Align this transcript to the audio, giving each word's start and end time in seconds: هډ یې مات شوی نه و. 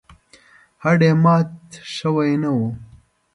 هډ 0.83 0.99
یې 1.07 1.13
مات 1.23 1.49
شوی 1.95 2.31
نه 2.41 2.49
و. 2.57 2.59